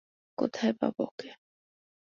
[0.37, 1.29] কোথায় পাব ওকে?